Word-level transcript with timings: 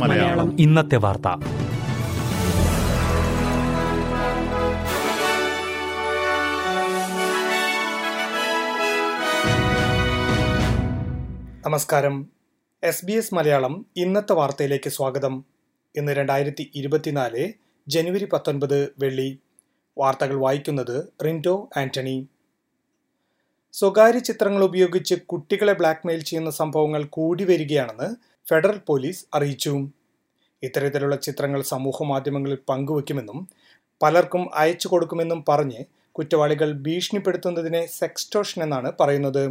മലയാളം. 0.00 0.60
ഇന്നത്തെ 0.60 0.96
വാർത്ത. 0.96 1.28
നമസ്കാരം. 11.66 12.26
എസ് 12.84 13.06
ബി 13.06 13.12
എസ് 13.12 13.34
മലയാളം 13.34 13.86
ഇന്നത്തെ 13.96 14.32
വാർത്തയിലേക്ക് 14.32 14.90
സ്വാഗതം. 14.90 15.44
ഇന്ന് 15.96 16.12
രണ്ടായിരത്തി 16.12 16.70
ഇരുപത്തിനാല് 16.74 17.52
ജനുവരി 17.88 18.24
പത്തൊൻപത് 18.24 18.92
വെള്ളി. 18.98 19.38
വാർത്തകൾ 19.98 20.34
വായിക്കുന്നത് 20.34 21.12
റിൻഡോ 21.24 21.68
ആന്റണി. 21.76 22.26
സ്വകാര്യ 23.74 24.18
ചിത്രങ്ങൾ 24.18 24.62
ഉപയോഗിച്ച് 24.64 25.14
കുട്ടികളെ 25.30 25.72
ബ്ലാക്ക്മെയിൽ 25.72 26.22
ചെയ്യുന്ന 26.24 26.50
സംഭവങ്ങൾ 26.50 27.02
കൂടി 27.16 27.44
വരികയാണെന്ന് 27.44 28.08
ഫെഡറൽ 28.48 28.78
പോലീസ് 28.88 29.22
അറിയിച്ചു. 29.34 29.72
ഇത്തരത്തിലുള്ള 30.62 31.16
ചിത്രങ്ങൾ 31.16 31.60
സമൂഹ 31.62 32.02
മാധ്യമങ്ങളിൽ 32.02 32.58
പങ്കുവെക്കുമെന്നും 32.70 33.38
പലർക്കും 34.02 34.42
അയച്ചു 34.54 34.88
കൊടുക്കുമെന്നും 34.88 35.44
പറഞ്ഞ് 35.48 35.80
കുറ്റവാളികൾ 36.16 36.72
ഭീഷണിപ്പെടുത്തുന്നതിനെ 36.86 37.82
സെക്സ്റ്റോഷൻ 38.00 38.62
എന്നാണ് 38.62 38.92
പറയുന്നത്. 39.00 39.44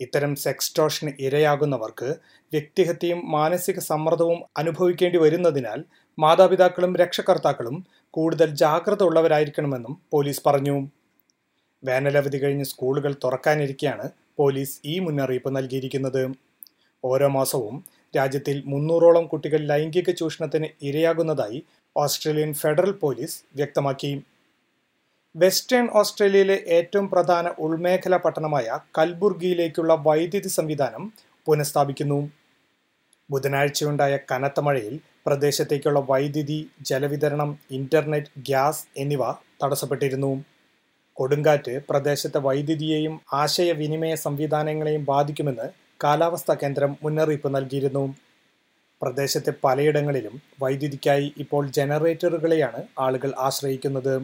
ഇത്തരം 0.00 0.32
സെക്സ്റ്റോഷന് 0.36 1.12
ഇരയാകുന്നവർക്ക് 1.20 2.08
വ്യക്തിഹത്യയും 2.52 3.20
മാനസിക 3.30 3.78
സമ്മർദ്ദവും 3.90 4.40
അനുഭവിക്കേണ്ടി 4.56 5.18
വരുന്നതിനാൽ 5.18 5.80
മാതാപിതാക്കളും 6.18 6.96
രക്ഷകർത്താക്കളും 6.96 7.76
കൂടുതൽ 8.10 8.48
ജാഗ്രത 8.54 9.02
ഉള്ളവരായിരിക്കണമെന്നും 9.02 9.94
പോലീസ് 10.10 10.42
പറഞ്ഞു. 10.48 10.76
വേനലവധി 11.84 12.38
കഴിഞ്ഞ് 12.38 12.64
സ്കൂളുകൾ 12.64 13.14
തുറക്കാനിരിക്കെയാണ് 13.24 14.10
പോലീസ് 14.38 14.80
ഈ 14.84 14.98
മുന്നറിയിപ്പ് 14.98 15.56
നൽകിയിരിക്കുന്നത്. 15.56 16.30
ഓരോ 17.04 17.28
മാസവും 17.28 17.84
രാജ്യത്തിൽ 18.16 18.62
മുന്നൂറോളം 18.66 19.26
കുട്ടികൾ 19.26 19.60
ലൈംഗിക 19.60 20.10
ചൂഷണത്തിന് 20.10 20.68
ഇരയാകുന്നതായി 20.82 21.62
ഓസ്ട്രേലിയൻ 21.96 22.54
ഫെഡറൽ 22.54 22.92
പോലീസ് 22.92 23.42
വ്യക്തമാക്കി. 23.56 24.22
വെസ്റ്റേൺ 25.36 25.88
ഓസ്ട്രേലിയയിലെ 25.90 26.62
ഏറ്റവും 26.66 27.10
പ്രധാന 27.10 27.48
ഉൾമേഖലാ 27.58 28.16
പട്ടണമായ 28.16 28.78
കൽബുർഗിയിലേക്കുള്ള 28.98 29.94
വൈദ്യുതി 30.06 30.48
സംവിധാനം 30.48 31.12
പുനഃസ്ഥാപിക്കുന്നു. 31.46 32.30
ബുധനാഴ്ചയുണ്ടായ 33.30 34.18
കനത്ത 34.32 34.60
മഴയിൽ 34.60 35.00
പ്രദേശത്തേക്കുള്ള 35.26 36.00
വൈദ്യുതി 36.00 36.70
ജലവിതരണം 36.82 37.58
ഇന്റർനെറ്റ് 37.70 38.40
ഗ്യാസ് 38.48 38.84
എന്നിവ 38.96 39.32
തടസ്സപ്പെട്ടിരുന്നു. 39.64 40.44
കൊടുങ്കാറ്റ് 41.22 41.72
പ്രദേശത്തെ 41.88 42.38
വൈദ്യുതിയെയും 42.46 43.14
ആശയവിനിമയ 43.40 44.12
സംവിധാനങ്ങളെയും 44.22 45.02
ബാധിക്കുമെന്ന് 45.10 45.66
കാലാവസ്ഥാ 46.04 46.54
കേന്ദ്രം 46.62 46.92
മുന്നറിയിപ്പ് 47.02 47.48
നൽകിയിരുന്നു. 47.56 48.02
പ്രദേശത്തെ 49.02 49.52
പലയിടങ്ങളിലും 49.64 50.34
വൈദ്യുതിക്കായി 50.62 51.26
ഇപ്പോൾ 51.42 51.62
ജനറേറ്ററുകളെയാണ് 51.76 52.80
ആളുകൾ 53.04 53.30
ആശ്രയിക്കുന്നത്. 53.46 54.14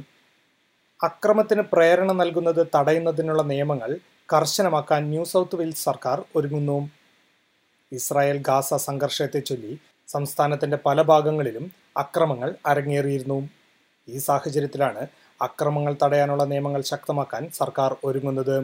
അക്രമത്തിന് 1.01 1.65
പ്രേരണ 1.73 2.11
നൽകുന്നത് 2.21 2.63
തടയുന്നതിനുള്ള 2.75 3.43
നിയമങ്ങൾ 3.53 3.93
കർശനമാക്കാൻ 4.35 5.03
ന്യൂ 5.13 5.25
സൗത്ത് 5.33 5.59
വെയിൽസ് 5.61 5.87
സർക്കാർ 5.89 6.19
ഒരുങ്ങുന്നു. 6.37 6.79
ഇസ്രായേൽ 7.93 8.41
ഗാസ 8.49 8.81
സംഘർഷത്തെ 8.89 9.43
ചൊല്ലി 9.51 9.75
സംസ്ഥാനത്തിന്റെ 10.09 10.79
പല 10.87 11.03
ഭാഗങ്ങളിലും 11.13 11.65
അക്രമങ്ങൾ 12.03 12.51
അരങ്ങേറിയിരുന്നു. 12.71 13.39
ഈ 14.09 14.19
സാഹചര്യത്തിലാണ് 14.29 15.03
അക്രമങ്ങൾ 15.47 15.97
തടയാനുള്ള 16.03 16.45
നിയമങ്ങൾ 16.45 16.83
ശക്തമാക്കാൻ 16.93 17.43
സർക്കാർ 17.51 17.97
ഒരുങ്ങുന്നത്. 18.05 18.57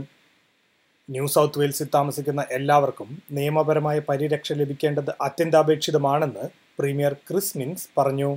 ന്യൂ 1.11 1.27
സൗത്ത് 1.27 1.59
വെയിൽസിൽ 1.59 1.89
താമസിക്കുന്ന 1.95 2.43
എല്ലാവർക്കും 2.51 3.09
നിയമപരമായ 3.31 3.99
പരിരക്ഷ 4.09 4.53
ലഭിക്കേണ്ടത് 4.53 5.13
അത്യന്താപേക്ഷിതമാണെന്ന് 5.27 6.45
പ്രീമിയർ 6.79 7.13
ക്രിസ് 7.29 7.59
മിൻസ് 7.59 7.89
പറഞ്ഞു. 7.99 8.31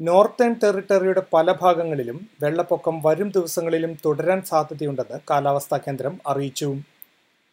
നോർത്തേൺ 0.00 0.52
ടെറിട്ടറിയുടെ 0.62 1.22
പല 1.32 1.52
ഭാഗങ്ങളിലും 1.60 2.28
വെള്ളപ്പൊക്കം 2.42 2.96
വരും 3.04 3.28
ദിവസങ്ങളിലും 3.30 3.92
തുടരാൻ 4.04 4.42
സാധ്യതയുണ്ടെന്ന് 4.42 5.18
കാലാവസ്ഥാ 5.30 5.76
കേന്ദ്രം 5.76 6.14
അറിയിച്ചു. 6.26 6.68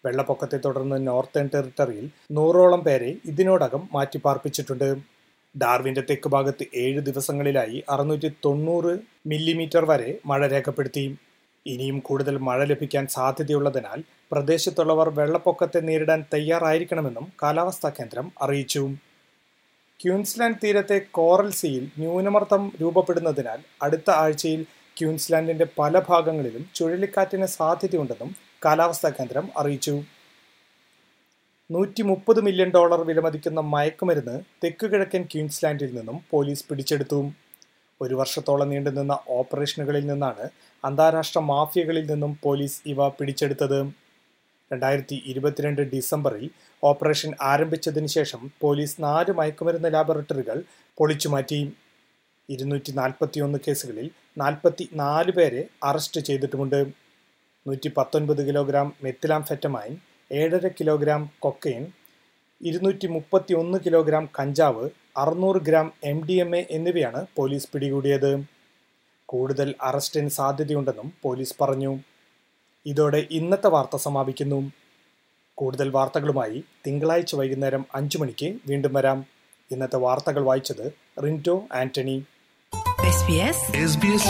വെള്ളപ്പൊക്കത്തെ 0.06 0.58
തുടർന്ന് 0.58 1.08
നോർത്തേൺ 1.08 1.50
ടെറിട്ടറിയിൽ 1.54 2.10
നൂറോളം 2.32 2.82
പേരെ 2.82 3.10
ഇതിനോടകം 3.26 3.90
മാറ്റിപ്പാർപ്പിച്ചിട്ടുണ്ട്. 3.94 4.90
ഡാർവിന്റെ 5.56 6.02
തെക്ക് 6.10 6.30
ഭാഗത്ത് 6.30 6.66
ഏഴ് 6.76 7.02
ദിവസങ്ങളിലായി 7.02 7.84
അറുന്നൂറ്റി 7.90 8.32
തൊണ്ണൂറ് 8.46 9.00
മില്ലിമീറ്റർ 9.28 9.86
വരെ 9.86 10.18
മഴ 10.26 10.48
രേഖപ്പെടുത്തി. 10.48 11.16
ഇനിയും 11.66 12.00
കൂടുതൽ 12.00 12.38
മഴ 12.38 12.64
ലഭിക്കാൻ 12.64 13.08
സാധ്യതയുള്ളതിനാൽ 13.08 14.00
പ്രദേശത്തുള്ളവർ 14.32 15.10
വെള്ളപ്പൊക്കത്തെ 15.10 15.80
നേരിടാൻ 15.80 16.26
തയ്യാറായിരിക്കണമെന്നും 16.34 17.34
കാലാവസ്ഥാ 17.44 17.90
കേന്ദ്രം 17.90 18.32
അറിയിച്ചു. 18.42 18.84
ക്യൂൻസ്ലാൻഡ് 20.00 20.62
തീരത്തെ 20.64 21.02
കോറൽ 21.12 21.52
സീയിൽ 21.52 21.84
ന്യൂനമർദ്ദം 21.98 22.72
രൂപപ്പെടുന്നതിനാൽ 22.82 23.60
അടുത്ത 23.82 24.10
ആഴ്ചയിൽ 24.12 24.62
ക്യൂൻസ്ലാൻഡിന്റെ 24.98 25.68
പല 25.80 26.02
ഭാഗങ്ങളിലും 26.10 26.64
ചുഴലിക്കാറ്റിന് 26.76 27.46
സാധ്യതയുണ്ടെന്നും 27.46 28.36
കാലാവസ്ഥാ 28.66 29.10
കേന്ദ്രം 29.10 29.46
അറിയിച്ചു. 29.58 29.96
നൂറ്റി 31.74 32.02
മുപ്പത് 32.02 32.40
മില്യൺ 32.42 32.70
ഡോളർ 32.70 33.02
വിലമതിക്കുന്ന 33.08 33.59
മയക്കുമരുന്ന് 33.74 34.34
തെക്ക് 34.64 34.86
കിഴക്കൻ 34.86 35.22
ക്യൂൻസ്ലാൻഡിൽ 35.22 35.92
നിന്നും 35.98 36.18
പോലീസ് 36.32 36.66
പിടിച്ചെടുത്തു. 36.70 37.20
ഒരു 38.02 38.16
വർഷത്തോളം 38.16 38.70
നീണ്ടുനിന്ന 38.70 39.20
ഓപ്പറേഷനുകളിൽ 39.30 40.08
നിന്നാണ് 40.08 40.50
അന്താരാഷ്ട്ര 40.86 41.40
മാഫിയകളിൽ 41.52 42.06
നിന്നും 42.12 42.40
പോലീസ് 42.44 42.82
ഇവ 42.86 43.08
പിടിച്ചെടുത്തത്. 43.09 43.80
രണ്ടായിരത്തി 44.72 45.24
ഇരുപത്തിരണ്ട് 45.26 45.82
ഡിസംബറിൽ 45.82 46.46
ഓപ്പറേഷൻ 46.84 47.32
ആരംഭിച്ചതിന് 47.42 48.08
ശേഷം 48.08 48.52
പോലീസ് 48.62 48.98
നാല് 49.00 49.32
മയക്കുമരുന്ന് 49.32 49.94
ലാബറട്ടറികൾ 49.94 50.64
പൊളിച്ചുമാറ്റി. 50.98 51.62
ഇരുന്നൂറ്റി 52.50 52.92
നാൽപ്പത്തിയൊന്ന് 52.92 53.59
കേസുകളിൽ 53.68 54.09
നാൽപ്പത്തി 54.38 54.88
നാല് 54.94 55.32
പേരെ 55.32 55.64
അറസ്റ്റ് 55.84 56.22
ചെയ്തിട്ടുമുണ്ട്. 56.22 56.80
നൂറ്റി 57.66 57.92
പത്തൊൻപത് 57.98 58.48
കിലോഗ്രാം 58.48 58.94
മെത്തിലാംഫെറ്റമൈൻ 59.03 59.94
ഏഴര 60.31 60.68
കിലോഗ്രാം 60.68 61.30
കൊക്കൈൻ 61.40 61.88
ഇരുന്നൂറ്റി 62.62 63.08
മുപ്പത്തി 63.08 63.53
ഒന്ന് 63.53 63.78
കിലോഗ്രാം 63.86 64.30
കഞ്ചാവ് 64.40 64.90
അറുന്നൂറ് 65.18 65.62
gram 65.62 65.94
M 66.03 66.25
D 66.25 66.34
M 66.34 66.56
A 66.56 66.66
എന്നിവയാണ് 66.72 67.25
പോലീസ് 67.36 67.68
പിടികൂടിയത്. 67.74 68.44
കൂടുതൽ 69.25 69.75
അറസ്റ്റിന് 69.81 70.30
സാധ്യതയുണ്ടെന്നും 70.30 71.14
പോലീസ് 71.22 71.56
പറഞ്ഞു. 71.62 72.00
ഇതോടെ 72.86 73.28
ഇന്നത്തെ 73.31 73.68
വാർത്ത 73.68 73.97
സമാപിക്കുന്നു. 73.97 74.72
കൂടുതൽ 75.56 75.90
വാർത്തകളുമായി 75.90 76.64
തിങ്കളാഴ്ച 76.88 77.36
വൈകുന്നേരം 77.36 77.86
അഞ്ചു 77.96 78.18
മണിക്ക് 78.18 78.58
വീണ്ടും 78.68 78.94
വരാം. 78.94 79.25
ഇന്നത്തെ 79.72 79.97
വാർത്തകൾ 79.97 80.44
വായിച്ചത് 80.44 80.94
Rinto 81.24 81.64
Antony. 81.74 82.24
SBS 83.12 83.59
SBS 83.86 84.25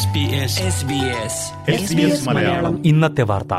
SBS 0.00 0.52
SBS 0.70 1.34
SBS 1.80 2.28
Malayalam. 2.28 2.86
ഇന്നത്തെ 2.86 3.22
വാർത്ത. 3.22 3.54